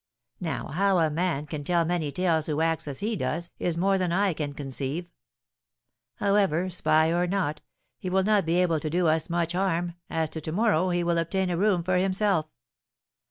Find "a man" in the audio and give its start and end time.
0.97-1.45